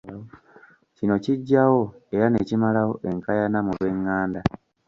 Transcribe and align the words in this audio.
Kino 0.95 1.15
kiggyawo 1.23 1.83
era 2.15 2.25
ne 2.29 2.41
kimalawo 2.49 2.93
enkaayana 3.09 3.59
mu 3.67 3.73
b'enganda. 3.79 4.39